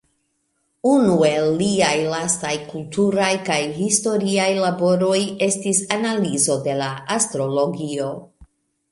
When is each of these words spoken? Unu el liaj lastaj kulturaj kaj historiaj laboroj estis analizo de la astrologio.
Unu 0.91 1.15
el 1.25 1.49
liaj 1.57 1.91
lastaj 2.13 2.53
kulturaj 2.71 3.27
kaj 3.49 3.57
historiaj 3.75 4.47
laboroj 4.63 5.19
estis 5.49 5.83
analizo 5.97 6.57
de 6.69 6.79
la 6.81 6.89
astrologio. 7.17 8.09